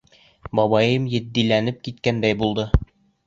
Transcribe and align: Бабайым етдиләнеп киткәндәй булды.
Бабайым 0.59 1.05
етдиләнеп 1.11 1.85
киткәндәй 1.89 2.39
булды. 2.43 2.67